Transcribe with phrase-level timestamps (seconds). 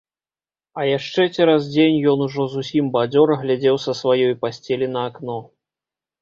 [0.79, 5.37] А яшчэ цераз дзень ён ужо зусім бадзёра глядзеў са сваёй пасцелі на акно.